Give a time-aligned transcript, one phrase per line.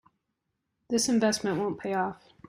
[0.89, 2.23] This investment won't pay off.